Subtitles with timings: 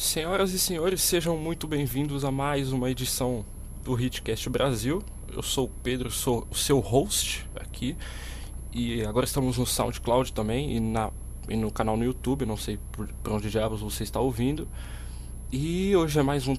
[0.00, 3.44] Senhoras e senhores, sejam muito bem-vindos a mais uma edição
[3.84, 5.02] do Hitcast Brasil.
[5.30, 7.94] Eu sou o Pedro, sou o seu host aqui.
[8.72, 11.10] E agora estamos no SoundCloud também e, na,
[11.50, 14.66] e no canal no YouTube, não sei por, por onde diabos você está ouvindo.
[15.52, 16.54] E hoje é mais um,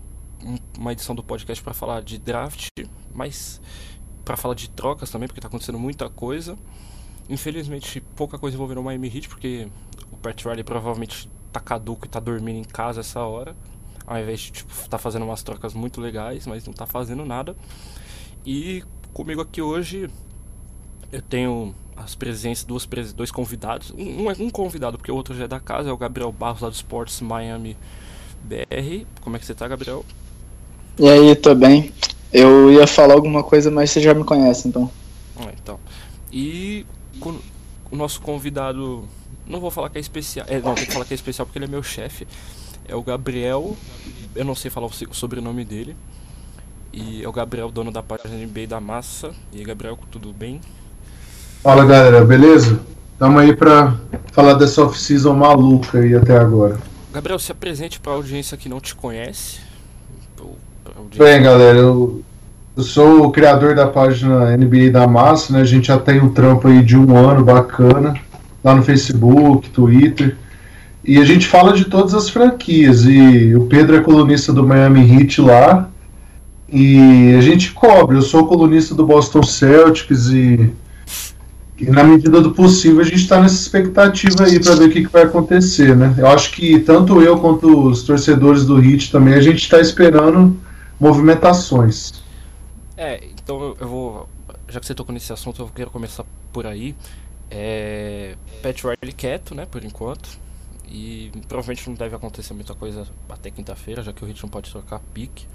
[0.45, 2.69] um, uma edição do podcast para falar de draft,
[3.11, 3.59] mas
[4.23, 6.55] para falar de trocas também, porque está acontecendo muita coisa.
[7.27, 9.67] Infelizmente, pouca coisa envolvendo o Miami Heat, porque
[10.11, 13.55] o Pat Riley provavelmente tá caduco e tá dormindo em casa essa hora.
[14.05, 17.55] Ao invés de tipo, tá fazendo umas trocas muito legais, mas não tá fazendo nada.
[18.45, 18.83] E
[19.13, 20.09] comigo aqui hoje
[21.11, 23.91] eu tenho as presenças, duas dois convidados.
[23.91, 26.69] Um, um convidado, porque o outro já é da casa, é o Gabriel Barros lá
[26.69, 27.77] do Sports Miami
[28.43, 29.05] BR.
[29.21, 30.05] Como é que você tá, Gabriel?
[30.97, 31.91] E aí, tô bem.
[32.33, 34.89] Eu ia falar alguma coisa, mas você já me conhece, então.
[35.37, 35.79] Ah, então.
[36.31, 36.85] E
[37.91, 39.07] o nosso convidado
[39.51, 40.45] não vou falar que é especial.
[40.49, 42.27] É, não, tem que falar que é especial porque ele é meu chefe.
[42.87, 43.75] É o Gabriel.
[44.35, 45.95] Eu não sei falar o sobrenome dele.
[46.93, 49.31] E é o Gabriel, dono da página NBA da Massa.
[49.53, 50.59] E aí, Gabriel, tudo bem?
[51.61, 52.81] Fala galera, beleza?
[53.19, 53.95] Tamo aí pra
[54.31, 56.79] falar dessa off-season maluca aí até agora.
[57.13, 59.59] Gabriel, se apresente pra audiência que não te conhece.
[61.15, 62.23] Bem, galera, eu,
[62.75, 65.61] eu sou o criador da página NBA da Massa, né?
[65.61, 68.19] A gente já tem um trampo aí de um ano bacana
[68.63, 70.37] lá no Facebook, Twitter.
[71.03, 73.05] E a gente fala de todas as franquias.
[73.05, 75.89] E o Pedro é colunista do Miami Heat lá.
[76.71, 78.17] E a gente cobre.
[78.17, 80.71] Eu sou colunista do Boston Celtics e,
[81.77, 85.03] e na medida do possível a gente está nessa expectativa aí para ver o que,
[85.03, 86.13] que, vai acontecer, né?
[86.17, 90.55] Eu acho que tanto eu quanto os torcedores do Heat também a gente está esperando
[90.99, 92.21] movimentações.
[92.95, 94.29] É, então eu vou,
[94.69, 96.23] já que você tocou nesse assunto, eu quero começar
[96.53, 96.95] por aí.
[97.51, 100.39] É, Pat Riley quieto, né, por enquanto.
[100.87, 104.71] E provavelmente não deve acontecer muita coisa até quinta-feira, já que o Hit não pode
[104.71, 105.45] trocar pique.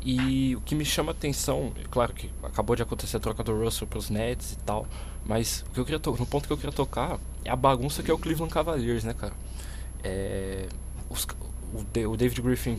[0.00, 3.58] E o que me chama atenção, é claro que acabou de acontecer a troca do
[3.58, 4.86] Russell para os Nets e tal,
[5.26, 8.10] mas o que eu queria no ponto que eu queria tocar é a bagunça que
[8.10, 9.34] é o Cleveland Cavaliers, né, cara?
[10.04, 10.68] É,
[11.10, 11.26] os,
[11.74, 12.78] o, o, David Griffin,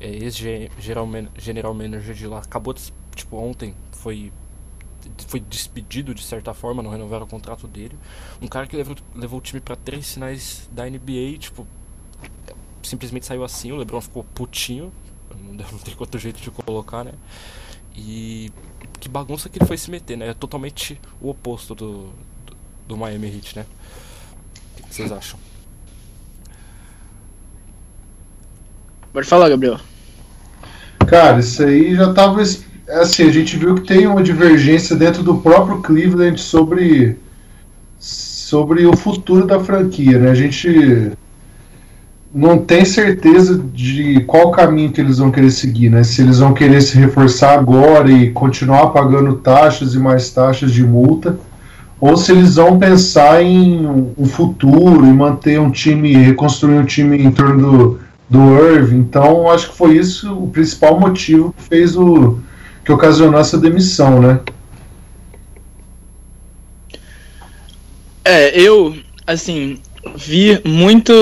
[0.00, 4.32] é, ex-general general manager de lá, acabou de, tipo ontem foi
[5.26, 7.96] foi despedido de certa forma, não renovaram o contrato dele.
[8.40, 11.66] Um cara que levou, levou o time para três finais da NBA, tipo,
[12.82, 14.92] simplesmente saiu assim, o LeBron ficou putinho,
[15.38, 17.12] não, não tem outro jeito de colocar, né?
[17.96, 18.50] E
[19.00, 20.28] que bagunça que ele foi se meter, né?
[20.28, 22.10] É totalmente o oposto do,
[22.46, 22.56] do,
[22.88, 23.66] do Miami Heat, né?
[24.78, 25.38] O que vocês acham?
[29.12, 29.78] Pode falar, Gabriel.
[31.06, 32.42] Cara, isso aí já tava
[32.88, 37.16] assim, a gente viu que tem uma divergência dentro do próprio Cleveland sobre,
[37.98, 40.30] sobre o futuro da franquia, né?
[40.30, 41.12] A gente
[42.34, 46.02] não tem certeza de qual caminho que eles vão querer seguir, né?
[46.02, 50.82] Se eles vão querer se reforçar agora e continuar pagando taxas e mais taxas de
[50.82, 51.38] multa,
[52.00, 53.86] ou se eles vão pensar em
[54.18, 58.98] um futuro e manter um time, reconstruir um time em torno do, do Irving.
[58.98, 62.38] Então, acho que foi isso o principal motivo que fez o
[62.84, 64.40] que ocasionou essa demissão, né?
[68.24, 68.96] É, eu,
[69.26, 69.78] assim,
[70.16, 71.12] vi muito.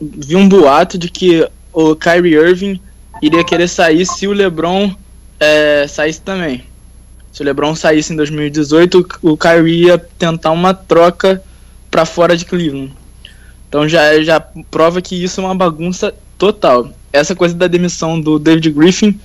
[0.00, 2.80] Vi um boato de que o Kyrie Irving
[3.22, 4.94] iria querer sair se o LeBron
[5.40, 6.64] é, saísse também.
[7.32, 11.42] Se o LeBron saísse em 2018, o Kyrie ia tentar uma troca
[11.90, 12.92] para fora de Cleveland.
[13.68, 16.90] Então já, já prova que isso é uma bagunça total.
[17.12, 19.18] Essa coisa da demissão do David Griffin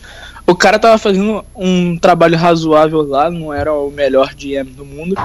[0.46, 5.16] o cara tava fazendo um trabalho razoável lá, não era o melhor GM do mundo,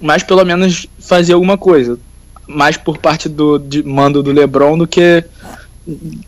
[0.00, 1.98] mas pelo menos fazia alguma coisa.
[2.46, 5.24] Mais por parte do de mando do LeBron do que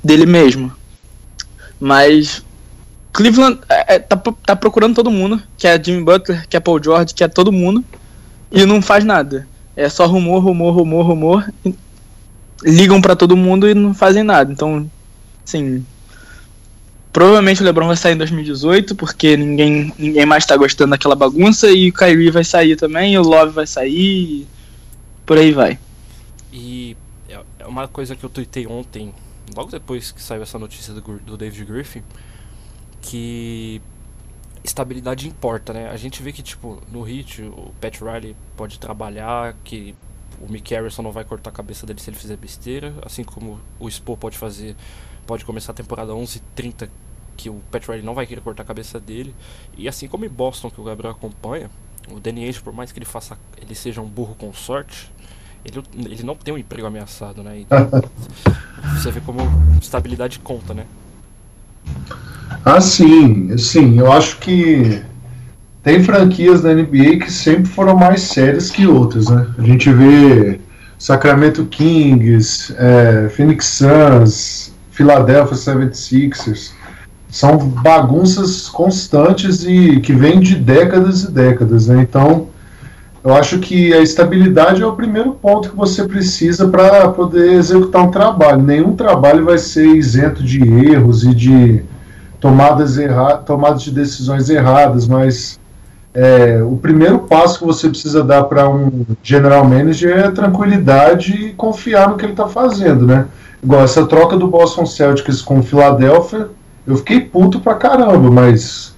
[0.02, 0.72] dele mesmo.
[1.78, 2.42] Mas
[3.12, 6.82] Cleveland é, é tá, tá procurando todo mundo, que é Jimmy Butler, que é Paul
[6.82, 7.84] George, que é todo mundo,
[8.50, 9.46] e não faz nada.
[9.76, 11.52] É só rumor, rumor, rumor, rumor.
[12.62, 14.50] Ligam para todo mundo e não fazem nada.
[14.50, 14.88] Então,
[15.44, 15.84] assim,
[17.14, 21.70] Provavelmente o LeBron vai sair em 2018, porque ninguém, ninguém mais tá gostando daquela bagunça,
[21.70, 24.48] e o Kyrie vai sair também, o Love vai sair,
[25.24, 25.78] por aí vai.
[26.52, 26.96] E
[27.30, 29.14] é uma coisa que eu tuitei ontem,
[29.54, 32.02] logo depois que saiu essa notícia do, do David Griffin,
[33.00, 33.80] que
[34.64, 35.90] estabilidade importa, né?
[35.90, 39.94] A gente vê que, tipo, no Hit, o Pat Riley pode trabalhar, que
[40.40, 43.60] o Mick Harrison não vai cortar a cabeça dele se ele fizer besteira, assim como
[43.78, 44.74] o Spo pode fazer,
[45.26, 46.88] pode começar a temporada 11:30
[47.36, 49.34] que o Pat Riley não vai querer cortar a cabeça dele.
[49.76, 51.70] E assim como em Boston, que o Gabriel acompanha,
[52.10, 55.10] o Danny Ainge, por mais que ele faça, ele seja um burro com sorte,
[55.64, 57.60] ele, ele não tem um emprego ameaçado, né?
[57.60, 57.90] Então,
[58.96, 59.40] você vê como
[59.80, 60.86] estabilidade conta, né?
[62.64, 63.98] Ah, sim, sim.
[63.98, 65.02] Eu acho que
[65.82, 69.54] tem franquias da NBA que sempre foram mais sérias que outras, né?
[69.58, 70.60] A gente vê
[70.98, 76.70] Sacramento Kings, é, Phoenix Suns, Philadelphia 76ers.
[77.28, 82.00] São bagunças constantes e que vêm de décadas e décadas, né?
[82.00, 82.46] Então,
[83.24, 88.02] eu acho que a estabilidade é o primeiro ponto que você precisa para poder executar
[88.02, 88.62] um trabalho.
[88.62, 91.82] Nenhum trabalho vai ser isento de erros e de
[92.38, 95.58] tomadas, erra tomadas de decisões erradas, mas
[96.12, 101.52] é, o primeiro passo que você precisa dar para um general manager é tranquilidade e
[101.54, 103.26] confiar no que ele está fazendo, né?
[103.64, 106.50] Igual essa troca do Boston Celtics com o Philadelphia,
[106.86, 108.94] eu fiquei puto pra caramba, mas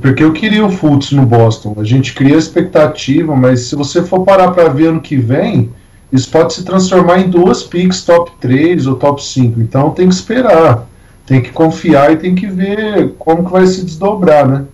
[0.00, 1.74] porque eu queria o Fultz no Boston.
[1.76, 5.72] A gente cria expectativa, mas se você for parar para ver ano que vem,
[6.12, 9.60] isso pode se transformar em duas picks top 3 ou top 5.
[9.60, 10.86] Então tem que esperar.
[11.26, 14.64] Tem que confiar e tem que ver como que vai se desdobrar, né?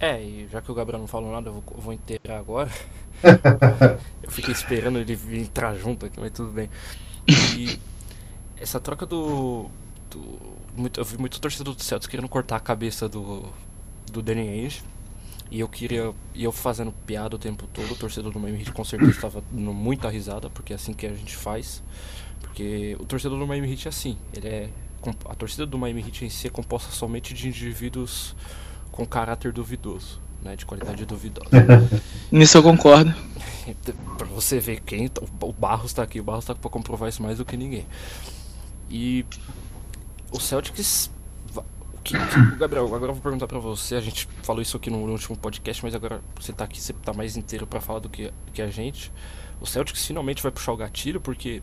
[0.00, 2.68] É, e já que o Gabriel não falou nada, eu vou, vou inteirar agora.
[4.22, 6.68] Eu fiquei esperando ele vir entrar junto aqui, mas tudo bem.
[7.56, 7.78] E
[8.60, 9.70] essa troca do,
[10.08, 10.40] muito,
[10.76, 11.00] muito.
[11.00, 13.44] Eu vi muito torcedor do Celtics querendo cortar a cabeça do.
[14.10, 14.82] do Danny Ainge.
[15.50, 16.14] E eu queria.
[16.34, 19.42] E eu fazendo piada o tempo todo, o torcedor do Miami Heat com certeza estava
[19.50, 21.82] dando muita risada, porque é assim que a gente faz.
[22.40, 24.70] Porque o torcedor do Miami Heat é assim, ele é.
[25.26, 28.34] A torcida do Miami Heat em si é composta somente de indivíduos
[28.90, 30.56] com caráter duvidoso, né?
[30.56, 31.50] De qualidade duvidosa.
[32.32, 33.14] Nisso eu concordo.
[34.16, 35.10] pra você ver quem.
[35.40, 37.86] O Barros tá aqui, o Barros tá pra comprovar isso mais do que ninguém.
[38.90, 39.24] E
[40.32, 41.10] o Celtics.
[41.54, 42.14] O que,
[42.56, 43.94] Gabriel, agora eu vou perguntar pra você.
[43.96, 47.12] A gente falou isso aqui no, último podcast, mas agora você tá aqui, você tá
[47.12, 49.12] mais inteiro para falar do que, que a gente.
[49.60, 51.62] O Celtics finalmente vai puxar o gatilho, porque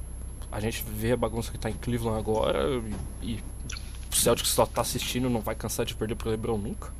[0.51, 2.81] a gente vê a bagunça que tá em Cleveland agora
[3.21, 3.43] e, e
[4.11, 6.93] o Celtics só tá assistindo não vai cansar de perder pro LeBron nunca.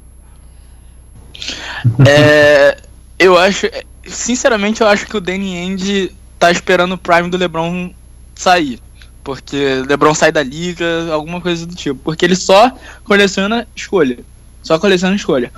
[2.07, 2.77] É,
[3.17, 3.67] eu acho,
[4.05, 7.91] sinceramente, eu acho que o Danny End tá esperando o Prime do LeBron
[8.35, 8.79] sair.
[9.23, 11.99] Porque LeBron sai da liga, alguma coisa do tipo.
[12.03, 12.71] Porque ele só
[13.03, 14.19] coleciona escolha.
[14.61, 15.51] Só coleciona escolha.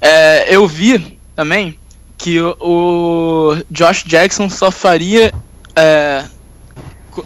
[0.00, 1.78] É, eu vi também
[2.18, 5.32] que o, Josh Jackson só faria
[5.74, 6.24] é,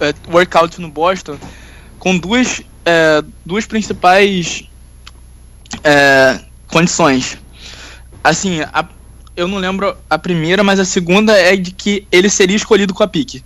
[0.00, 1.36] é workout no Boston
[1.98, 4.64] com duas, é, duas principais
[5.82, 7.38] é, condições.
[8.22, 8.86] Assim, a,
[9.36, 13.02] eu não lembro a primeira, mas a segunda é de que ele seria escolhido com
[13.02, 13.44] a pique.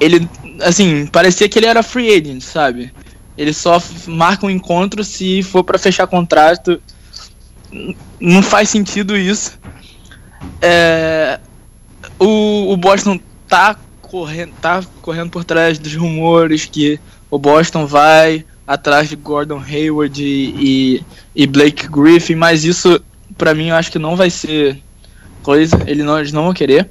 [0.00, 0.28] Ele
[0.62, 2.92] assim, parecia que ele era free agent, sabe?
[3.36, 6.80] Ele só marca um encontro se for para fechar contrato.
[8.18, 9.58] Não faz sentido isso.
[10.60, 11.38] É,
[12.18, 13.18] o, o Boston
[13.48, 16.98] tá correndo, tá correndo por trás dos rumores que
[17.30, 21.04] o Boston vai atrás de Gordon Hayward e, e,
[21.34, 23.02] e Blake Griffin, mas isso
[23.40, 24.76] para mim eu acho que não vai ser
[25.42, 26.90] coisa, ele não, eles não vão querer.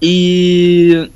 [0.00, 1.08] E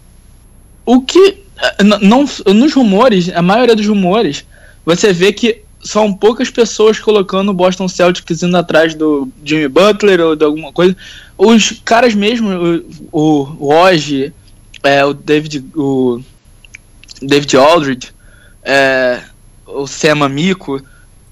[0.86, 4.46] o que é, não, nos rumores, a maioria dos rumores,
[4.86, 10.20] você vê que são poucas pessoas colocando o Boston Celtics indo atrás do Jimmy Butler
[10.20, 10.96] ou de alguma coisa.
[11.36, 12.48] Os caras mesmo,
[13.12, 14.32] o, o Woj,
[14.82, 16.22] é, o David, o
[17.20, 18.08] David Aldridge,
[18.62, 19.20] é,
[19.66, 20.80] o Sam Amico,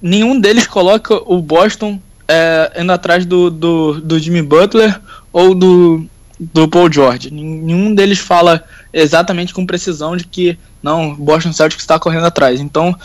[0.03, 1.99] nenhum deles coloca o Boston
[2.31, 5.01] é, indo atrás do, do, do Jimmy Butler
[5.33, 6.07] ou do,
[6.39, 7.29] do Paul George.
[7.33, 12.61] Nenhum deles fala exatamente com precisão de que não, Boston Celtics está correndo atrás.
[12.61, 12.97] Então,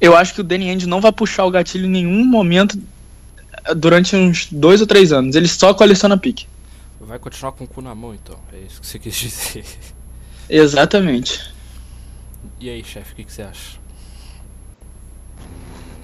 [0.00, 2.76] eu acho que o Danny Ainge não vai puxar o gatilho em nenhum momento
[3.64, 5.36] eh, durante uns dois ou três anos.
[5.36, 6.46] Ele só coleciona pique.
[7.00, 8.36] Vai continuar com o cu na mão, então.
[8.52, 9.64] É isso que você quis dizer.
[10.50, 11.54] Exatamente.
[12.58, 13.78] E aí, chefe, o que, que você acha?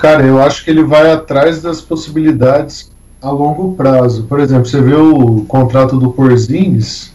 [0.02, 2.90] Cara, eu acho que ele vai atrás das possibilidades
[3.22, 4.24] a longo prazo.
[4.24, 7.12] Por exemplo, você vê o contrato do Porzingis,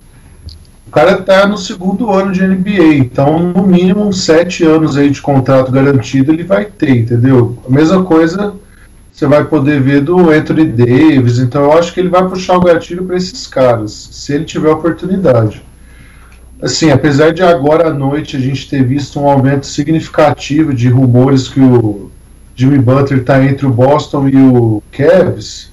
[0.88, 5.22] o cara tá no segundo ano de NBA, então no mínimo sete anos aí de
[5.22, 7.58] contrato garantido ele vai ter, entendeu?
[7.68, 8.54] A mesma coisa
[9.12, 12.62] você vai poder ver do Anthony Davis, então eu acho que ele vai puxar o
[12.62, 15.62] gatilho para esses caras, se ele tiver oportunidade.
[16.62, 21.50] Assim, apesar de agora à noite a gente ter visto um aumento significativo de rumores
[21.50, 22.10] que o
[22.58, 25.72] Jimmy Butler está entre o Boston e o Cavs,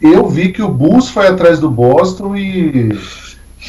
[0.00, 2.98] eu vi que o Bulls foi atrás do Boston e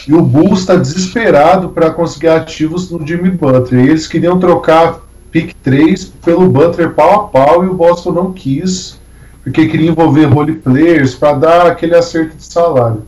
[0.08, 3.90] e o Bulls está desesperado para conseguir ativos no Jimmy Butler.
[3.90, 5.00] Eles queriam trocar
[5.32, 9.00] pick 3 pelo Butler pau a pau e o Boston não quis,
[9.44, 13.04] porque queria envolver role players para dar aquele acerto de salário.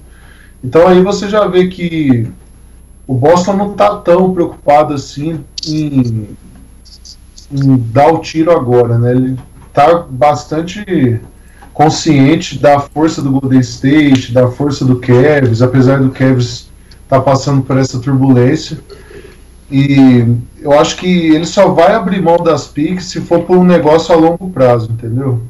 [0.64, 2.28] Então aí você já vê que
[3.08, 6.28] o Boston não tá tão preocupado assim em,
[7.50, 9.12] dar o tiro agora, né?
[9.12, 9.40] Ele
[9.74, 11.20] tá bastante
[11.74, 16.70] consciente da força do Golden State, da força do Cavs, apesar do Cavs
[17.04, 18.78] estar tá passando por essa turbulência.
[19.72, 23.64] E eu acho que ele só vai abrir mão das picks se for por um
[23.64, 25.42] negócio a longo prazo, entendeu?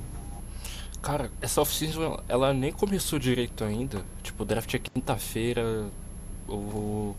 [1.01, 4.01] Cara, essa off-season ela nem começou direito ainda.
[4.23, 5.83] Tipo, o draft é quinta-feira,
[6.47, 7.13] o,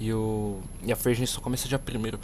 [0.00, 2.18] e, o, e a free só começa dia primeiro.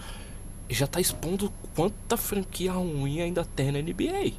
[0.69, 4.35] Já tá expondo quanta franquia ruim ainda tem na NBA.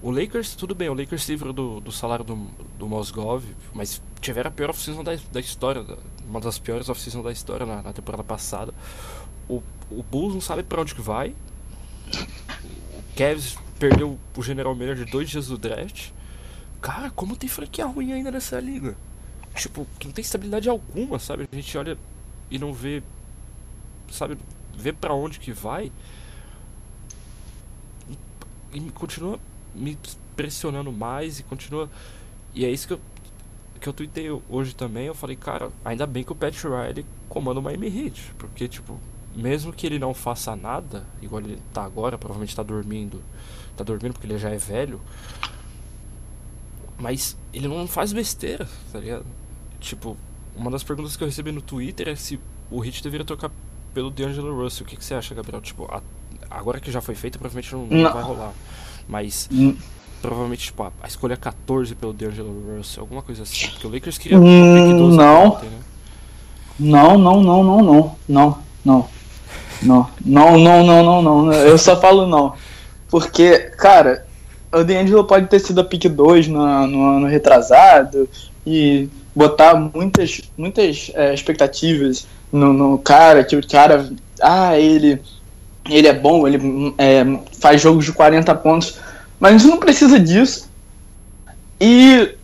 [0.00, 2.36] O Lakers, tudo bem, o Lakers livre do, do salário do,
[2.78, 5.84] do Mosgov, mas tiveram a pior off-season da, da história,
[6.28, 8.72] uma das piores off-season da história na, na, temporada passada.
[9.48, 11.34] O, o Bulls não sabe para onde que vai.
[12.10, 16.10] O Cavs perdeu o General Manager de dois dias do draft.
[16.80, 18.96] Cara, como tem franquia ruim ainda nessa liga?
[19.54, 21.48] Tipo, não tem estabilidade alguma, sabe?
[21.50, 21.98] A gente olha
[22.48, 23.02] e não vê,
[24.12, 24.38] sabe,
[24.78, 25.92] vê para onde que vai.
[28.08, 29.38] E, e continua
[29.74, 29.98] me
[30.36, 31.90] pressionando mais e continua.
[32.54, 33.00] E é isso que eu,
[33.80, 35.06] que eu tuitei hoje também.
[35.06, 38.34] Eu falei, cara, ainda bem que o Pat Riley comanda o Miami Heat.
[38.38, 38.98] Porque, tipo,
[39.34, 43.22] mesmo que ele não faça nada, igual ele tá agora, provavelmente tá dormindo.
[43.76, 45.00] Tá dormindo porque ele já é velho.
[46.98, 49.26] Mas ele não faz besteira, tá ligado?
[49.78, 50.16] Tipo,
[50.56, 53.50] uma das perguntas que eu recebi no Twitter é se o Heat deveria trocar
[53.98, 54.86] pelo D'Angelo Russell.
[54.86, 55.60] O que, que você acha, Gabriel?
[55.60, 56.00] Tipo, a,
[56.48, 58.12] agora que já foi feito, provavelmente não, não.
[58.12, 58.52] vai rolar.
[59.08, 59.74] Mas hum.
[60.22, 63.66] provavelmente, tipo, a, a, escolha 14 pelo D'Angelo Russell, alguma coisa assim.
[63.70, 65.46] Porque o Lakers queria hum, 12 não.
[65.46, 65.78] Ontem, né?
[66.78, 69.08] não, não, não, não, não, não, não.
[69.82, 71.52] Não, não, não, não, não, não.
[71.52, 72.54] Eu só falo não.
[73.10, 74.24] Porque, cara,
[74.72, 78.28] o D'Angelo pode ter sido a pick 2 no, no ano retrasado
[78.64, 85.20] e botar muitas, muitas é, expectativas no, no, cara, que o cara, ah, ele
[85.88, 87.24] ele é bom, ele é,
[87.58, 88.98] faz jogos de 40 pontos,
[89.40, 90.68] mas a gente não precisa disso.
[91.80, 92.34] E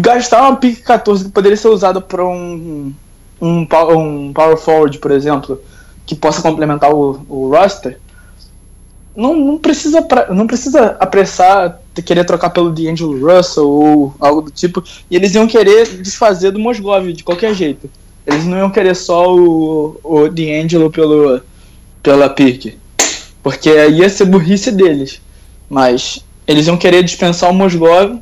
[0.00, 2.94] gastar uma pick 14 que poderia ser usada para um,
[3.40, 5.60] um, um power forward, por exemplo,
[6.06, 7.98] que possa complementar o, o roster,
[9.14, 14.82] não, não, precisa, não precisa apressar, querer trocar pelo D'Angelo Russell ou algo do tipo,
[15.10, 17.90] e eles iam querer desfazer do Mosgov de qualquer jeito.
[18.26, 21.40] Eles não iam querer só o, o D'Angelo pelo,
[22.02, 22.78] pela pique.
[23.42, 25.20] Porque ia ser burrice deles.
[25.68, 28.20] Mas eles iam querer dispensar o Mosgov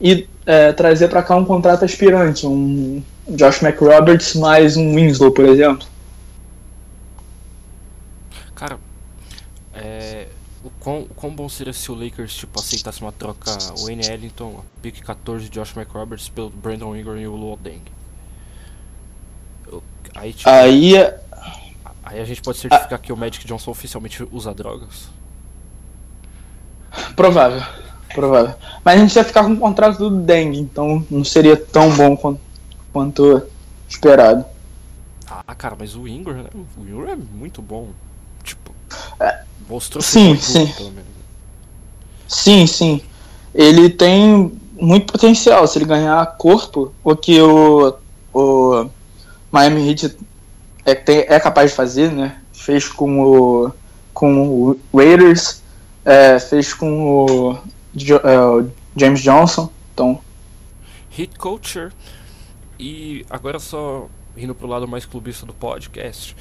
[0.00, 5.46] e é, trazer para cá um contrato aspirante, um Josh McRoberts mais um Winslow, por
[5.46, 5.86] exemplo.
[8.54, 8.78] Cara,
[9.74, 10.28] é,
[10.62, 13.50] o, quão, o quão bom seria se o Lakers tipo, aceitasse uma troca
[13.88, 14.06] N.
[14.06, 17.80] Ellington, pick 14 de Josh McRoberts pelo Brandon Ingram e o Luol Deng?
[20.14, 21.20] Aí, tipo, aí, é-
[22.14, 25.08] Aí a gente pode certificar que o Magic Johnson oficialmente usa drogas?
[27.16, 27.62] Provável,
[28.14, 28.54] provável.
[28.84, 32.14] Mas a gente ia ficar com o contrato do Dengue, então não seria tão bom
[32.16, 32.40] quanto,
[32.92, 33.42] quanto
[33.88, 34.44] esperado.
[35.26, 36.50] Ah, cara, mas o Ingram, né?
[36.54, 37.88] O Ingram é muito bom.
[38.44, 38.72] Tipo,
[39.18, 40.66] é, mostrou sim, sim.
[40.74, 41.10] pelo menos.
[42.28, 43.00] Sim, sim.
[43.54, 45.66] Ele tem muito potencial.
[45.66, 47.96] Se ele ganhar corpo, o que o,
[48.32, 48.90] o
[49.54, 50.16] Miami Heat
[50.84, 52.40] é, tem, é capaz de fazer, né?
[52.52, 53.72] Fez com o,
[54.12, 55.62] com o Raiders,
[56.04, 57.58] é, fez com o,
[58.24, 60.20] é, o, James Johnson, então...
[61.08, 61.92] Hit Culture.
[62.80, 66.34] E agora só indo pro lado mais clubista do podcast,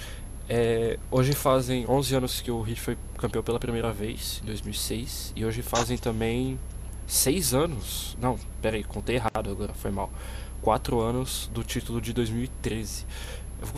[0.50, 5.34] é, hoje fazem 11 anos que o Heat foi campeão pela primeira vez, em 2006,
[5.36, 6.58] e hoje fazem também
[7.07, 10.12] 6 anos, não, peraí, contei errado agora, foi mal,
[10.62, 13.05] 4 anos do título de 2013.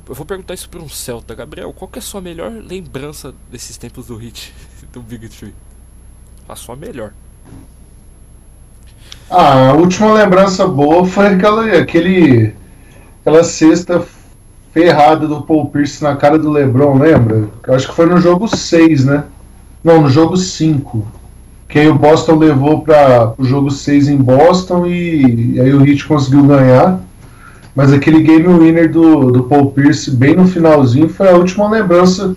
[0.07, 1.35] Eu vou, perguntar isso para um Celta.
[1.35, 4.51] Gabriel, qual que é a sua melhor lembrança desses tempos do Hit,
[4.91, 5.53] do Big Tree?
[6.49, 7.13] A sua melhor.
[9.29, 12.53] Ah, a última lembrança boa foi aquela, aquele,
[13.21, 14.03] aquela cesta
[14.71, 17.47] ferrada do Paul Pierce na cara do LeBron, lembra?
[17.65, 19.23] Eu acho que foi no jogo 6, né?
[19.83, 21.05] Não, no jogo 5.
[21.75, 25.85] Que aí o Boston levou para o jogo 6 em Boston e, e aí o
[25.85, 27.01] Heat conseguiu ganhar.
[27.75, 32.33] Mas aquele game winner do, do Paul Pierce bem no finalzinho foi a última lembrança,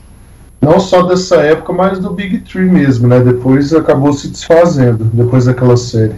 [0.60, 3.20] não só dessa época, mas do Big Tree mesmo, né?
[3.20, 6.16] Depois acabou se desfazendo, depois daquela série.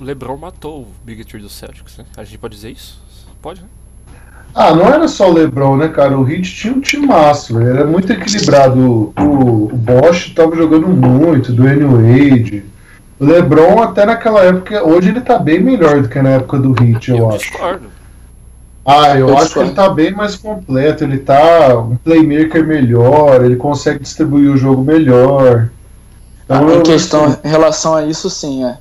[0.00, 2.04] O LeBron matou o Big Tree do Celtics, né?
[2.16, 3.00] A gente pode dizer isso?
[3.40, 3.68] Pode, né?
[4.60, 6.18] Ah, não era só o LeBron, né, cara?
[6.18, 9.14] O Heat tinha um time massa, era muito equilibrado.
[9.16, 12.64] O, o Bosch tava jogando muito, do Wade.
[13.20, 16.70] O LeBron, até naquela época, hoje ele tá bem melhor do que na época do
[16.70, 17.38] Heat, eu, eu acho.
[17.38, 17.86] Discordo.
[18.84, 21.04] Ah, eu, eu acho que ele tá bem mais completo.
[21.04, 25.68] Ele tá um playmaker melhor, ele consegue distribuir o jogo melhor.
[26.44, 28.76] Então, ah, em questão, assim, em relação a isso, sim, é.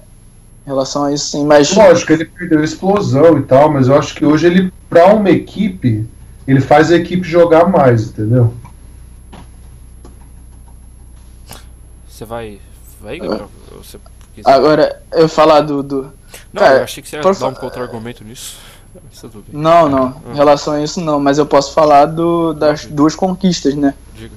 [0.68, 1.74] Em relação a isso, sim, mas.
[1.74, 6.06] Lógico, ele perdeu explosão e tal, mas eu acho que hoje ele, pra uma equipe,
[6.46, 8.54] ele faz a equipe jogar mais, entendeu?
[12.10, 12.60] Você vai.
[13.00, 13.50] Vai, Gabriel?
[13.78, 13.98] Você...
[14.44, 15.82] Agora, eu falar do.
[15.82, 16.02] do...
[16.52, 17.34] Não, Cara, eu achei que você ia por...
[17.34, 18.58] dar um contra-argumento nisso.
[19.54, 20.22] Não, não.
[20.30, 21.18] Em relação a isso, não.
[21.18, 23.94] Mas eu posso falar do, das duas conquistas, né?
[24.14, 24.36] Diga.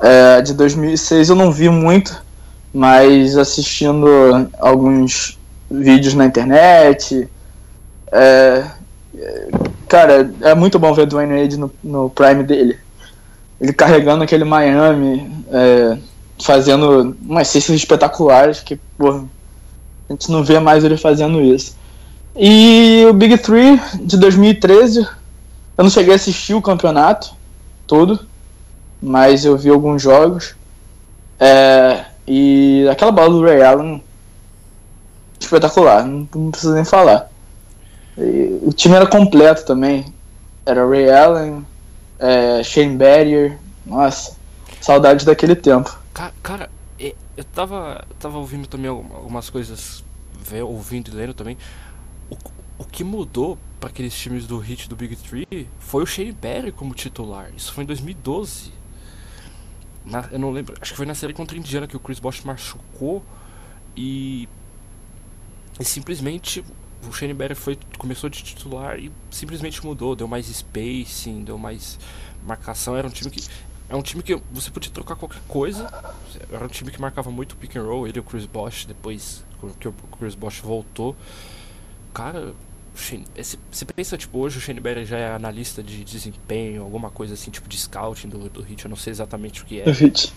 [0.00, 2.20] É, de 2006 eu não vi muito,
[2.74, 4.06] mas assistindo
[4.58, 5.35] alguns
[5.70, 7.28] vídeos na internet.
[8.12, 8.64] É,
[9.88, 12.78] cara, é muito bom ver o Dwayne Wade no, no prime dele.
[13.60, 15.98] Ele carregando aquele Miami, é,
[16.42, 18.78] fazendo umas cestas espetaculares que,
[20.08, 21.76] a gente não vê mais ele fazendo isso.
[22.34, 27.34] E o Big Three de 2013, eu não cheguei a assistir o campeonato
[27.86, 28.20] todo,
[29.02, 30.54] mas eu vi alguns jogos.
[31.40, 34.02] É, e aquela bola do Ray Allen,
[35.46, 37.30] espetacular, não, não preciso nem falar.
[38.18, 40.12] E, o time era completo também.
[40.64, 41.66] Era Ray Allen,
[42.18, 44.36] é, Shane Barrier, nossa,
[44.80, 45.96] saudade daquele tempo.
[46.42, 50.04] Cara, é, eu tava, tava ouvindo também algumas coisas,
[50.64, 51.56] ouvindo e lendo também
[52.30, 52.36] o,
[52.78, 56.72] o que mudou para aqueles times do Hit do Big Three foi o Shane Barry
[56.72, 57.50] como titular.
[57.56, 58.72] Isso foi em 2012.
[60.04, 62.18] Na, eu não lembro, acho que foi na série contra a Indiana que o Chris
[62.18, 63.24] Bosh machucou
[63.96, 64.48] e,
[65.78, 66.64] e simplesmente
[67.08, 71.98] o Shane Barry foi, começou de titular e simplesmente mudou, deu mais spacing, deu mais
[72.44, 72.96] marcação.
[72.96, 73.46] Era um time que
[73.88, 75.88] é um time que você podia trocar qualquer coisa.
[76.50, 78.08] Era um time que marcava muito pick and roll.
[78.08, 79.44] Ele e o Chris Bosh depois
[79.78, 81.16] que o Chris Bosh voltou
[82.16, 82.54] cara,
[82.94, 87.50] você pensa, tipo, hoje o Shane Barry já é analista de desempenho, alguma coisa assim,
[87.50, 89.90] tipo de scouting do, do Hit, eu não sei exatamente o que é.
[89.90, 90.32] Hit.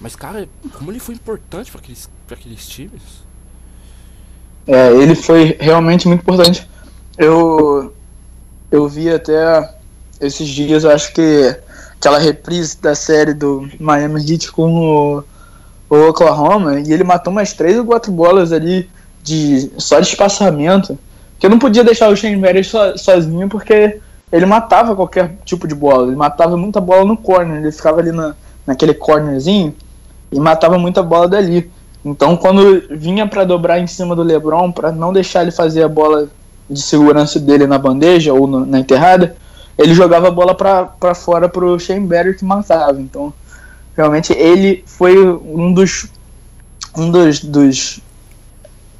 [0.00, 3.26] Mas, cara, como ele foi importante para aqueles, pra aqueles times?
[4.68, 6.68] É, ele foi realmente muito importante.
[7.16, 7.94] Eu,
[8.70, 9.68] eu vi até
[10.20, 11.56] esses dias, acho que
[11.98, 15.24] aquela reprise da série do Miami Heat com o,
[15.88, 18.88] o Oklahoma, e ele matou umas três ou quatro bolas ali
[19.22, 20.98] de só de espaçamento,
[21.38, 24.00] que eu não podia deixar o Shane Barry so, sozinho porque
[24.30, 28.12] ele matava qualquer tipo de bola, ele matava muita bola no corner, ele ficava ali
[28.12, 28.34] na,
[28.66, 29.74] naquele cornerzinho
[30.30, 31.70] e matava muita bola dali.
[32.10, 35.88] Então quando vinha para dobrar em cima do LeBron, para não deixar ele fazer a
[35.88, 36.28] bola
[36.68, 39.36] de segurança dele na bandeja ou no, na enterrada,
[39.76, 43.00] ele jogava a bola para fora pro Shane Barry que matava.
[43.00, 43.32] Então,
[43.96, 46.08] realmente ele foi um dos
[46.96, 48.00] um dos, dos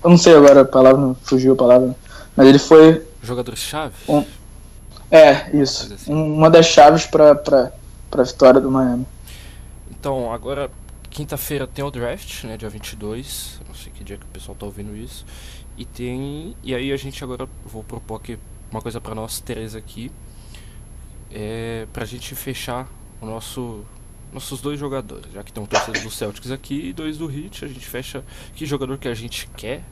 [0.03, 1.97] eu não sei agora a palavra, fugiu a palavra.
[2.37, 3.05] Mas ele foi.
[3.23, 3.95] Jogador-chave?
[4.09, 4.25] Um,
[5.11, 5.93] é, isso.
[5.93, 6.13] Assim.
[6.13, 7.33] Uma das chaves para
[8.13, 9.07] a vitória do Miami.
[9.91, 10.71] Então, agora,
[11.19, 12.57] quinta-feira tem o draft, né?
[12.57, 13.61] Dia 22.
[13.67, 15.27] Não sei que dia que o pessoal tá ouvindo isso.
[15.77, 16.57] E tem.
[16.63, 17.49] E aí a gente agora.
[17.67, 18.39] Vou propor aqui
[18.71, 20.13] uma coisa para nós três aqui.
[21.29, 22.89] É pra gente fechar
[23.21, 23.85] o nosso
[24.33, 27.69] nossos dois jogadores, já que estão torcedores do Celtics aqui e dois do Heat, a
[27.69, 28.23] gente fecha
[28.55, 29.83] que jogador que a gente quer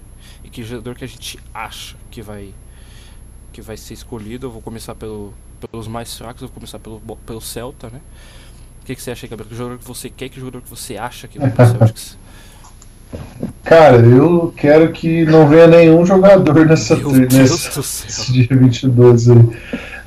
[0.45, 2.55] e que jogador que a gente acha que vai
[3.53, 4.47] que vai ser escolhido.
[4.47, 8.01] Eu vou começar pelo, pelos mais fracos, eu vou começar pelo, pelo Celta, né?
[8.87, 9.51] O que, que você acha, Gabriel?
[9.51, 12.17] Que jogador que você quer, que jogador que você acha que vai pro Celtics?
[13.65, 17.83] Cara, eu quero que não venha nenhum jogador nessa nesse
[18.33, 19.39] dia 22 aí.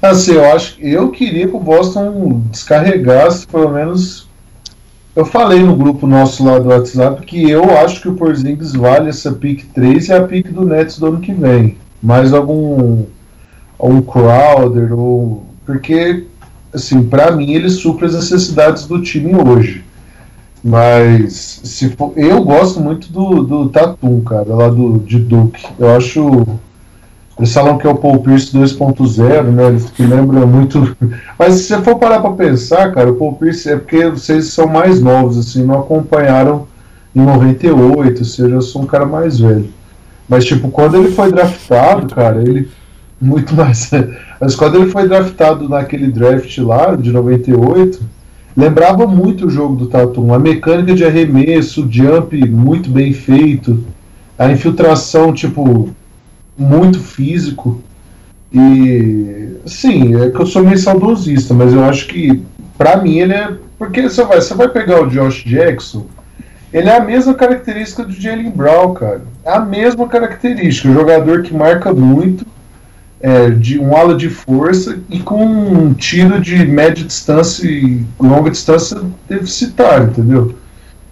[0.01, 4.29] Assim, eu acho eu queria que o Boston descarregasse pelo menos.
[5.13, 9.09] Eu falei no grupo nosso lá do WhatsApp que eu acho que o Porzingis vale
[9.09, 11.75] essa pick 3 e a pick do Nets do ano que vem.
[12.01, 13.03] Mais algum
[13.77, 16.28] um Crowder ou porque
[16.73, 19.83] assim, para mim ele supre as necessidades do time hoje.
[20.63, 25.65] Mas se for, eu gosto muito do, do Tatum, cara, lá do de Duke.
[25.77, 26.59] Eu acho
[27.39, 29.81] eles falam que é o Paul Pierce 2.0, né?
[29.95, 30.95] Que lembra muito.
[31.39, 34.67] Mas se você for parar para pensar, cara, o Paul Pierce é porque vocês são
[34.67, 36.67] mais novos, assim, não acompanharam
[37.15, 39.69] em 98, ou seja, eu sou um cara mais velho.
[40.27, 42.69] Mas, tipo, quando ele foi draftado, cara, ele.
[43.21, 43.91] Muito mais.
[44.39, 48.01] Mas quando ele foi draftado naquele draft lá, de 98,
[48.55, 50.33] lembrava muito o jogo do Tatum.
[50.33, 53.83] A mecânica de arremesso, o jump muito bem feito,
[54.37, 55.93] a infiltração, tipo,
[56.57, 57.81] muito físico.
[58.53, 62.41] E sim, é que eu sou meio saudosista, mas eu acho que
[62.77, 63.51] para mim ele é.
[63.77, 66.05] Porque você vai, você vai pegar o Josh Jackson,
[66.73, 69.21] ele é a mesma característica do Jalen Brown, cara.
[69.43, 70.89] É a mesma característica.
[70.89, 72.45] Um jogador que marca muito,
[73.21, 78.49] é, de um ala de força e com um tiro de média distância e longa
[78.49, 80.55] distância deficitário, entendeu?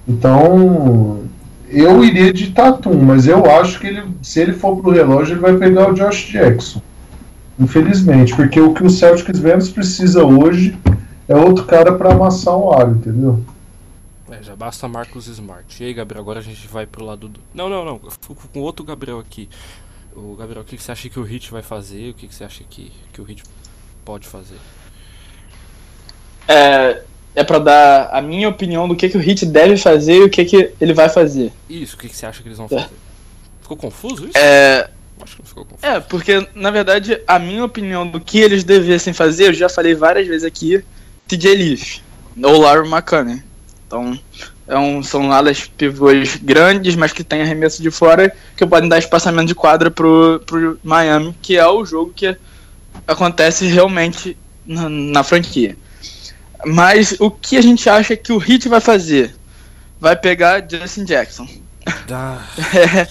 [0.08, 1.24] Então,
[1.70, 5.42] eu iria de Tatum, mas eu acho que ele, se ele for pro relógio, ele
[5.42, 6.82] vai pegar o Josh Jackson.
[7.60, 10.78] Infelizmente, porque o que o Celtics Vênus precisa hoje
[11.28, 13.44] é outro cara para amassar o aro, entendeu?
[14.30, 15.82] É, já basta Marcos Smart.
[15.82, 17.40] E aí, Gabriel, agora a gente vai pro lado do.
[17.54, 18.00] Não, não, não.
[18.04, 19.50] Eu fico com outro Gabriel aqui.
[20.18, 22.10] O Gabriel, o que, que você acha que o Hit vai fazer?
[22.10, 23.44] O que, que você acha que, que o Hit
[24.04, 24.58] pode fazer?
[26.48, 27.04] É,
[27.36, 30.30] é para dar a minha opinião do que, que o Hit deve fazer e o
[30.30, 31.54] que, que ele vai fazer.
[31.70, 32.90] Isso, o que, que você acha que eles vão fazer?
[33.62, 34.38] Ficou confuso isso?
[34.38, 34.90] É,
[35.22, 35.86] Acho que não ficou confuso.
[35.86, 39.94] é, porque na verdade a minha opinião do que eles devessem fazer, eu já falei
[39.94, 40.84] várias vezes aqui,
[41.28, 42.02] TJ Leaf
[42.42, 43.44] ou Larry McCann.
[43.88, 44.20] Então,
[44.68, 49.00] é um, são alas pivôs grandes, mas que tem arremesso de fora, que podem dar
[49.00, 52.36] espaçamento de quadra pro, pro Miami, que é o jogo que
[53.08, 55.78] acontece realmente na, na franquia.
[56.66, 59.34] Mas o que a gente acha que o Heat vai fazer?
[60.00, 61.48] Vai pegar Justin Jackson.
[62.12, 62.42] Ah,
[62.76, 63.08] É,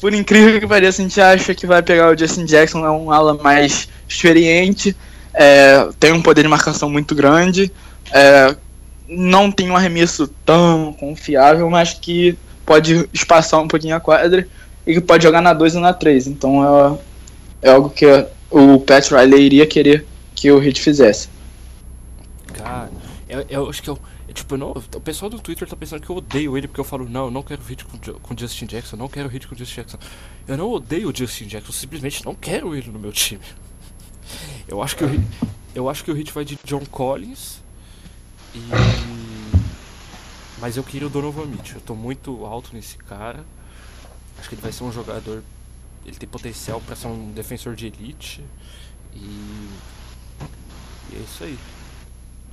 [0.00, 3.10] por incrível que pareça, a gente acha que vai pegar o Justin Jackson, é um
[3.10, 4.96] ala mais experiente,
[5.34, 7.70] é, tem um poder de marcação muito grande,
[8.12, 8.56] é,
[9.08, 14.46] não tem um arremesso tão confiável, mas que pode espaçar um pouquinho a quadra
[14.86, 16.26] e que pode jogar na 2 ou na 3.
[16.26, 16.98] Então
[17.62, 18.06] é, é algo que
[18.50, 21.28] o Pat Riley iria querer que o Heat fizesse.
[22.52, 22.90] cara,
[23.28, 23.98] eu, eu acho que eu.
[24.28, 26.80] é tipo, eu não, o pessoal do Twitter tá pensando que eu odeio ele porque
[26.80, 29.48] eu falo, não, eu não quero hit com, com Justin Jackson, eu não quero hit
[29.48, 29.98] com Justin Jackson.
[30.46, 33.42] Eu não odeio o Justin Jackson, eu simplesmente não quero ele no meu time.
[34.68, 35.04] Eu acho que
[35.74, 37.60] eu acho que o hit vai de John Collins
[38.58, 39.58] e.
[40.60, 41.76] Mas eu queria o Donovan Mitchell.
[41.76, 43.44] Eu tô muito alto nesse cara.
[44.38, 45.42] Acho que ele vai ser um jogador.
[46.04, 48.42] Ele tem potencial pra ser um defensor de elite.
[49.14, 49.18] E.
[51.10, 51.58] E é isso aí.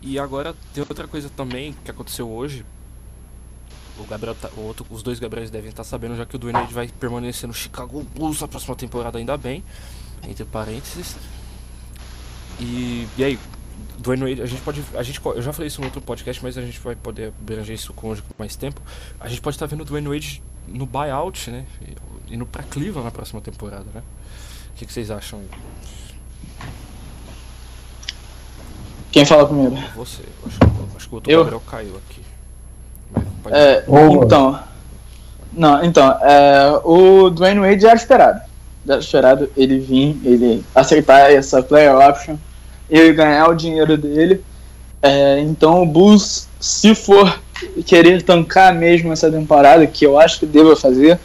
[0.01, 2.65] E agora tem outra coisa também que aconteceu hoje.
[3.97, 6.59] O Gabriel tá- o outro, os dois Gabriels devem estar sabendo já que o Dwayne
[6.59, 9.63] Wade vai permanecer no Chicago Bulls na próxima temporada ainda bem.
[10.27, 11.15] Entre parênteses.
[12.59, 13.39] E, e aí,
[13.97, 14.83] Dwayne Wade, a gente pode.
[14.95, 17.75] A gente, eu já falei isso no outro podcast, mas a gente vai poder abranger
[17.75, 18.81] isso com mais tempo.
[19.19, 21.65] A gente pode estar vendo o Dwayne Wade no buyout, né?
[21.81, 24.01] E- Indo pra Cleveland na próxima temporada, né?
[24.73, 25.41] O que, que vocês acham?
[29.11, 29.75] Quem fala primeiro?
[29.95, 30.57] Você, eu acho,
[30.97, 31.39] acho que o outro Eu?
[31.43, 32.21] Gabriel caiu aqui.
[33.51, 33.85] É,
[34.23, 34.59] então.
[35.53, 38.41] Não, então, é, o Dwayne Wade era esperado.
[38.87, 42.35] Era esperado ele vir, ele aceitar essa player option,
[42.89, 44.43] ele ganhar o dinheiro dele.
[45.01, 47.39] É, então o Bulls, se for
[47.85, 51.19] querer tancar mesmo essa temporada, que eu acho que deva fazer,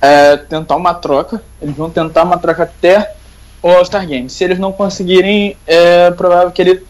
[0.00, 1.42] é tentar uma troca.
[1.60, 3.14] Eles vão tentar uma troca até
[3.62, 4.30] o All-Star Game.
[4.30, 6.82] Se eles não conseguirem, é provável que ele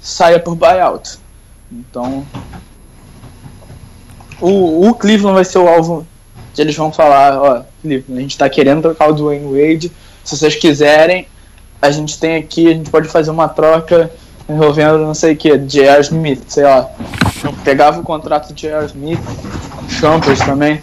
[0.00, 1.18] saia por buyout.
[1.70, 2.26] Então,
[4.40, 6.06] o, o Cleveland vai ser o alvo
[6.54, 9.92] que eles vão falar, ó, Cleveland, a gente tá querendo trocar o Dwayne Wade,
[10.24, 11.28] se vocês quiserem,
[11.80, 14.10] a gente tem aqui, a gente pode fazer uma troca
[14.48, 16.00] envolvendo não sei o que, J.R.
[16.02, 16.88] Smith, sei lá.
[17.64, 18.86] Pegava o contrato de J.R.
[18.86, 19.20] Smith,
[19.88, 20.80] Champers também,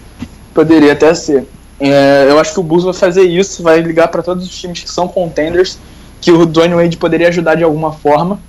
[0.54, 1.48] poderia até ser.
[1.80, 4.82] É, eu acho que o Bulls vai fazer isso, vai ligar para todos os times
[4.82, 5.78] que são contenders,
[6.22, 8.40] que o Dwayne Wade poderia ajudar de alguma forma,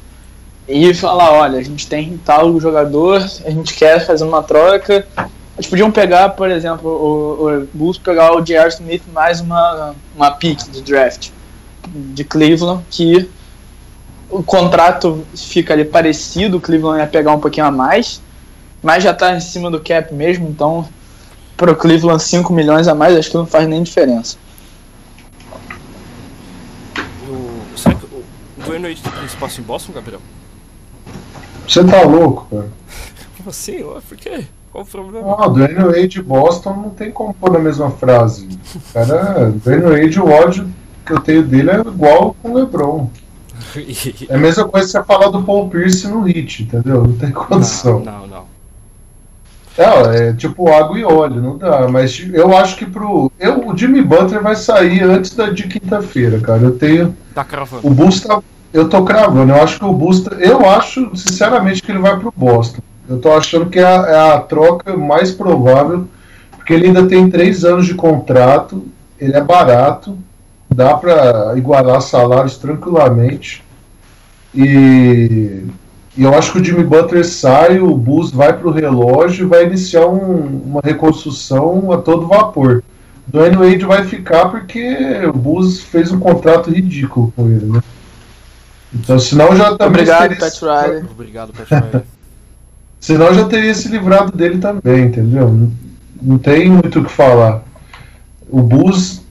[0.69, 5.07] e falar, olha, a gente tem tal jogador, a gente quer fazer uma troca.
[5.57, 8.69] Eles podiam pegar, por exemplo, o, o Bulls pegar o J.R.
[8.69, 11.34] Smith mais uma, uma pick de draft
[11.89, 13.29] de Cleveland, que
[14.31, 18.21] o contrato fica ali parecido, o Cleveland ia pegar um pouquinho a mais,
[18.83, 20.87] mas já tá em cima do cap mesmo, então
[21.57, 24.37] pro Cleveland 5 milhões a mais acho que não faz nem diferença.
[27.29, 30.21] O, será que o, o Dwayne Wade tem espaço em Boston, Gabriel?
[31.67, 32.69] Você tá louco, cara?
[33.37, 33.85] Como assim?
[34.09, 34.45] Por quê?
[34.73, 35.37] Qual o problema?
[35.39, 38.49] Ah, Dwayne Wade e Boston não tem como pôr na mesma frase.
[38.93, 40.69] Cara, Dwayne Wade, o ódio
[41.05, 43.09] que eu tenho dele é igual com o LeBron.
[44.29, 47.05] É a mesma coisa que você falar do Paul Pierce no Hit, entendeu?
[47.05, 48.01] Não tem condição.
[48.01, 48.45] não, não, não.
[49.77, 51.89] É, é tipo água e óleo, não dá.
[51.89, 53.31] Mas eu acho que pro.
[53.39, 56.63] Eu, o Jimmy Butler vai sair antes da, de quinta-feira, cara.
[56.63, 57.17] Eu tenho.
[57.35, 57.85] Tá cravando.
[57.87, 58.41] O Bulls tá.
[58.73, 59.53] Eu tô cravando.
[59.53, 60.21] Eu acho que o Bulls.
[60.21, 62.81] tá- Eu acho, sinceramente, que ele vai pro Boston.
[63.09, 66.07] Eu tô achando que é a, é a troca mais provável,
[66.53, 68.85] porque ele ainda tem três anos de contrato,
[69.19, 70.17] ele é barato,
[70.75, 73.63] dá pra igualar salários tranquilamente.
[74.55, 75.65] E,
[76.17, 79.65] e eu acho que o Jimmy Butler sai, o Bulls vai pro relógio e vai
[79.65, 82.83] iniciar um- uma reconstrução a todo vapor.
[83.27, 87.81] Dwayne Wade vai ficar porque o Bulls fez um contrato ridículo com ele, né?
[88.93, 90.03] Então, senão já também.
[90.03, 91.05] Obrigado, teria, Pat Riley.
[91.11, 92.03] Obrigado, Pat Riley.
[93.01, 95.49] Senão já teria se livrado dele também, entendeu?
[95.51, 95.71] Não,
[96.23, 97.63] não tem muito o que falar.
[98.49, 99.24] O Bulls.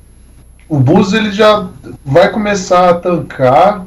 [0.67, 1.67] O Bulls ele já
[2.05, 3.85] vai começar a tancar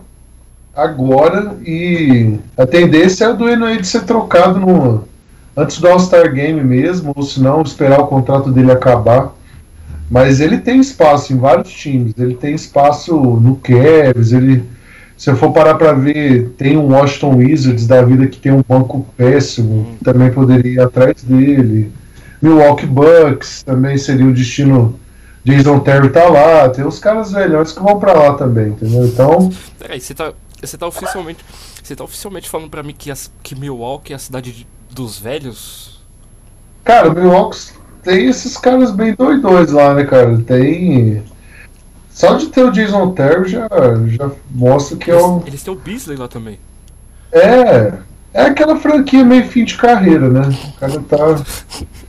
[0.75, 5.05] agora e a tendência é o Dwayne Wade ser trocado no,
[5.57, 9.33] antes do All-Star Game mesmo, ou se não, esperar o contrato dele acabar.
[10.11, 12.15] Mas ele tem espaço em vários times.
[12.17, 14.33] Ele tem espaço no Cavs.
[14.33, 14.63] Ele,
[15.17, 18.63] se eu for parar para ver, tem um Washington Wizards da vida que tem um
[18.67, 19.97] banco péssimo.
[20.05, 21.91] Também poderia ir atrás dele.
[22.41, 24.95] Milwaukee Bucks também seria o destino.
[25.47, 26.69] Jason Terry tá lá.
[26.69, 29.07] Tem os caras velhos que vão para lá também, entendeu?
[29.07, 29.53] Então.
[29.79, 31.45] Peraí, você tá, você tá oficialmente.
[31.83, 35.19] Você tá oficialmente falando pra mim que, as, que Milwaukee é a cidade de- dos
[35.21, 36.05] velhos?
[36.85, 40.37] Cara, Milwaukee tem esses caras bem doidões lá, né, cara?
[40.39, 41.23] Tem.
[42.11, 43.69] Só de ter o Jason Terry já,
[44.09, 45.37] já mostra que é um.
[45.37, 46.59] Eles, eles têm o Beasley lá também.
[47.31, 47.93] É.
[48.35, 50.43] É aquela franquia meio fim de carreira, né?
[50.69, 51.17] O cara tá.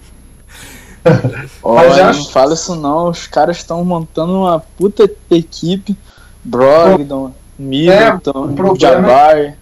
[1.64, 5.96] Olha, já não fala isso não, os caras estão montando uma puta equipe.
[6.44, 9.58] Brogdon, Middleton, o problema- Jabbar.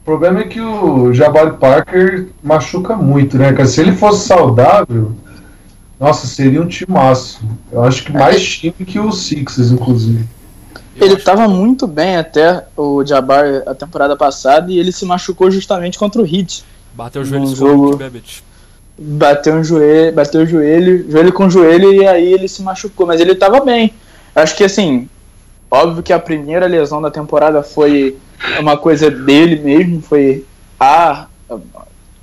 [0.00, 3.66] O problema é que o Jabari Parker machuca muito, né, cara?
[3.68, 5.12] Se ele fosse saudável,
[6.00, 7.40] nossa, seria um timaço.
[7.70, 10.26] Eu acho que mais time que o Sixers, inclusive.
[10.96, 15.04] Eu Ele acho- tava muito bem até o Jabbar a temporada passada e ele se
[15.04, 16.64] machucou justamente contra o Heat.
[16.94, 18.42] Bateu o joelho num com o jogo- Babbitt.
[19.02, 23.18] Bateu um joelho, bateu o joelho, joelho com joelho e aí ele se machucou, mas
[23.18, 23.94] ele tava bem.
[24.34, 25.08] Acho que assim,
[25.70, 28.18] óbvio que a primeira lesão da temporada foi
[28.58, 30.44] uma coisa dele mesmo, foi
[30.78, 31.26] a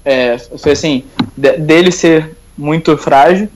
[0.05, 1.03] é, foi assim,
[1.35, 3.49] de- dele ser muito frágil.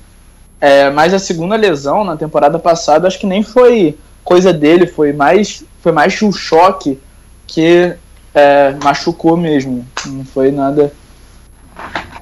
[0.60, 5.14] É, mas a segunda lesão na temporada passada acho que nem foi coisa dele, foi
[5.14, 7.00] mais foi mais um choque
[7.46, 7.94] que
[8.34, 9.86] é, machucou mesmo.
[10.08, 10.92] Não foi nada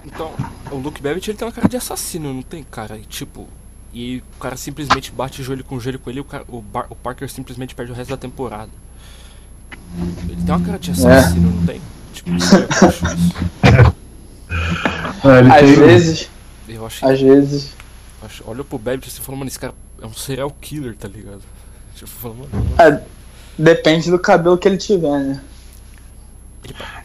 [0.05, 0.31] Então,
[0.71, 2.97] o Luke Babbitt ele tem uma cara de assassino, não tem cara?
[2.97, 3.47] E, tipo,
[3.93, 6.87] e o cara simplesmente bate joelho com joelho com ele e o, cara- o, Bar-
[6.89, 8.69] o Parker simplesmente perde o resto da temporada.
[10.27, 11.81] Ele tem uma cara de assassino, não tem?
[12.13, 12.29] Tipo,
[15.23, 15.31] eu.
[15.31, 16.29] É, às vezes,
[16.67, 17.73] Eu acho, às vezes
[18.23, 21.07] acho olha pro Babbitt e você fala, mano, esse cara é um serial killer, tá
[21.07, 21.41] ligado?
[21.95, 23.01] Tipo, fala, mano, É,
[23.57, 25.41] depende do cabelo que ele tiver, né?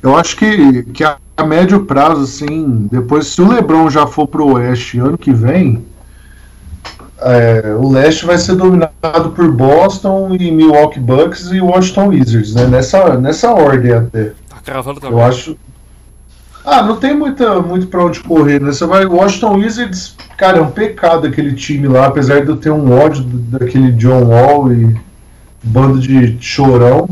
[0.02, 4.26] Eu acho que, que a, a médio prazo, assim, depois, se o LeBron já for
[4.26, 5.84] pro Oeste ano que vem,
[7.20, 12.66] é, o Leste vai ser dominado por Boston e Milwaukee Bucks e Washington Wizards, né?
[12.66, 14.32] Nessa, nessa ordem até.
[14.48, 15.18] tá cravando também.
[15.18, 15.56] Eu acho.
[16.64, 18.72] Ah, não tem muita, muito pra onde correr, né?
[18.72, 19.06] Você vai.
[19.06, 23.22] Washington Wizards, cara, é um pecado aquele time lá, apesar de eu ter um ódio
[23.24, 24.96] daquele John Wall e
[25.62, 27.08] bando de chorão.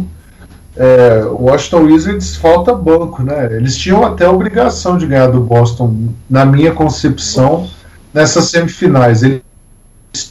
[0.77, 3.57] É, o Washington Wizards falta banco, né?
[3.57, 7.69] Eles tinham até a obrigação de ganhar do Boston, na minha concepção,
[8.13, 9.23] nessas semifinais.
[9.23, 9.43] Eles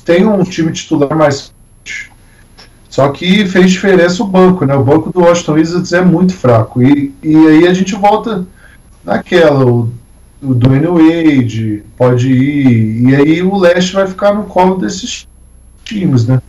[0.04, 2.12] têm um time titular mais forte.
[2.90, 4.76] Só que fez diferença o banco, né?
[4.76, 6.82] O banco do Washington Wizards é muito fraco.
[6.82, 8.46] E, e aí a gente volta
[9.04, 9.92] naquela, o,
[10.42, 15.28] o Dwayne Wade pode ir, e aí o leste vai ficar no colo desses
[15.84, 16.42] times, né?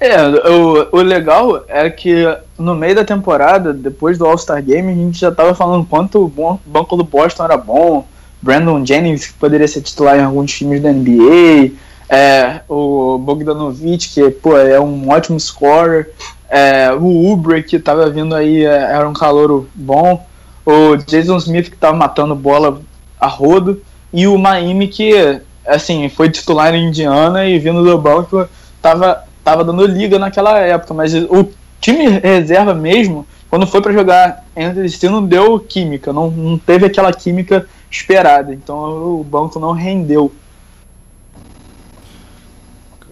[0.00, 2.24] É, o, o legal é que
[2.58, 6.58] no meio da temporada, depois do All-Star Game, a gente já tava falando quanto o
[6.64, 8.06] banco do Boston era bom,
[8.40, 11.72] Brandon Jennings, que poderia ser titular em alguns times da NBA,
[12.08, 16.10] é, o Bogdanovic, que pô, é um ótimo scorer,
[16.48, 20.26] é, o Ubre, que tava vindo aí, é, era um calouro bom,
[20.64, 22.80] o Jason Smith, que tava matando bola
[23.20, 23.82] a rodo,
[24.12, 28.48] e o Maime, que assim, foi titular em Indiana e vindo do banco,
[28.80, 31.50] tava, tava dando liga naquela época, mas o
[31.80, 36.86] time reserva mesmo, quando foi para jogar entre si, não deu química, não, não teve
[36.86, 40.32] aquela química esperada, então o banco não rendeu.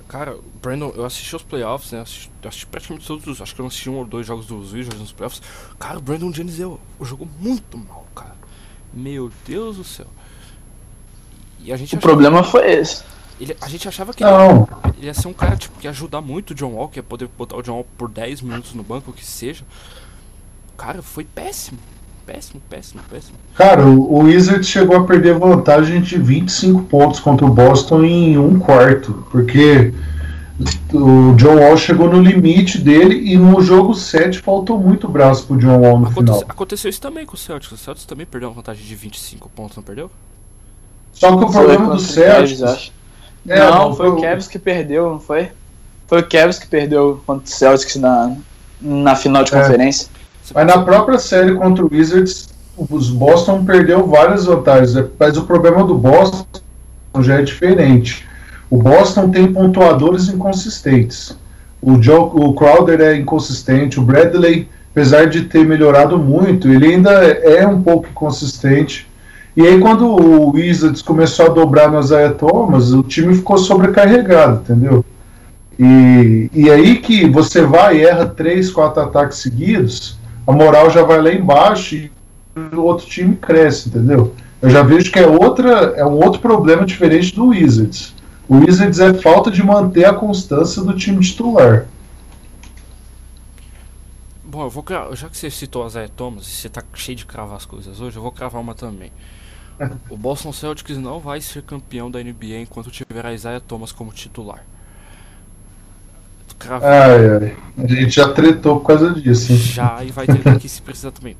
[0.08, 2.00] Cara, o Brandon, eu assisti os playoffs, né?
[2.00, 3.42] Assisti, assisti praticamente todos os.
[3.42, 5.42] Acho que eu não assisti um ou dois jogos dos Wizards nos playoffs.
[5.78, 8.34] Cara, o Brandon Jennings eu, jogou muito mal, cara.
[8.92, 10.06] Meu Deus do céu.
[11.60, 13.04] E a gente O problema foi esse.
[13.40, 15.90] Ele- a gente achava que ele, Não, ele ia ser um cara tipo, que ia
[15.90, 18.74] ajudar muito o John Wall, que ia poder botar o John Wall por 10 minutos
[18.74, 19.64] no banco, o que seja.
[20.76, 21.78] Cara, foi péssimo.
[22.26, 23.38] Péssimo, péssimo, péssimo.
[23.54, 28.36] cara, o, o Wizards chegou a perder vantagem de 25 pontos contra o Boston em
[28.36, 29.94] um quarto, porque
[30.92, 35.56] o John Wall chegou no limite dele e no jogo 7 faltou muito braço pro
[35.56, 36.50] John Wall no Aconteceu, final.
[36.50, 37.72] aconteceu isso também com o Celtics.
[37.72, 40.10] O Celtics também perdeu uma vantagem de 25 pontos, não perdeu?
[41.14, 42.92] Só que o problema do Celtics acho.
[43.48, 45.48] É, não, não, foi o foi o- Cavs que perdeu, não foi?
[46.06, 48.34] Foi o Cavs que perdeu contra o Celtics na,
[48.80, 49.60] na final de É.
[49.60, 50.08] conferência.
[50.54, 52.48] Mas na própria série contra o Wizards,
[52.90, 54.94] os Boston perdeu várias vantagens.
[55.18, 56.46] Mas o problema do Boston
[57.20, 58.26] já é diferente.
[58.70, 61.36] O Boston tem pontuadores inconsistentes.
[61.80, 67.10] O, Joe, o Crowder é inconsistente, o Bradley, apesar de ter melhorado muito, ele ainda
[67.24, 69.06] é um pouco inconsistente.
[69.58, 74.60] E aí quando o Wizards começou a dobrar no Isaiah Thomas, o time ficou sobrecarregado,
[74.60, 75.04] entendeu?
[75.76, 80.16] E, e aí que você vai e erra três, quatro ataques seguidos,
[80.46, 82.10] a moral já vai lá embaixo e
[82.72, 84.32] o outro time cresce, entendeu?
[84.62, 88.14] Eu já vejo que é outra, é um outro problema diferente do Wizards.
[88.48, 91.88] O Wizards é falta de manter a constância do time titular.
[94.44, 97.26] Bom, eu vou já que você citou a Zé Thomas e você tá cheio de
[97.26, 99.10] cravar as coisas hoje, eu vou cravar uma também.
[100.10, 104.12] O Boston Celtics não vai ser campeão da NBA enquanto tiver a Isaiah Thomas como
[104.12, 104.64] titular.
[106.70, 107.56] Ai, ai.
[107.78, 109.52] A gente já tretou por causa disso.
[109.52, 109.58] hein?
[109.58, 111.36] Já e vai ter aqui se precisar também.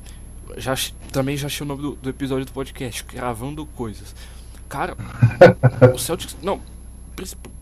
[0.57, 0.73] Já,
[1.11, 4.15] também já achei o nome do, do episódio do podcast, Gravando Coisas.
[4.69, 4.95] Cara,
[5.93, 6.37] o Celtics.
[6.41, 6.61] Não,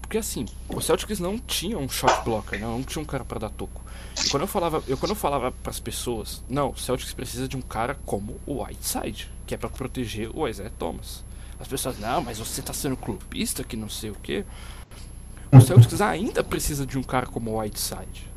[0.01, 2.65] porque assim, o Celtics não tinha um shot blocker, né?
[2.65, 3.81] não tinha um cara pra dar toco.
[4.25, 7.57] E quando eu falava, eu, quando eu falava pras pessoas, não, o Celtics precisa de
[7.57, 11.23] um cara como o Whiteside, que é pra proteger o Isaiah Thomas.
[11.59, 14.45] As pessoas, não, mas você tá sendo clubista, que não sei o quê.
[15.51, 18.29] O Celtics ainda precisa de um cara como o Whiteside.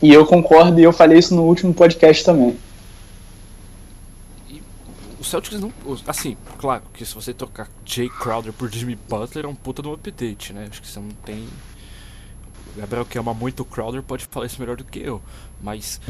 [0.00, 2.56] E eu concordo, e eu falei isso no último podcast também.
[5.18, 5.72] O Celtics não.
[6.06, 9.88] Assim, claro que se você trocar Jay Crowder por Jimmy Butler é um puta de
[9.88, 10.68] um update, né?
[10.70, 11.48] Acho que você não tem.
[12.74, 15.20] O Gabriel que ama muito o Crowder pode falar isso melhor do que eu.
[15.62, 16.00] Mas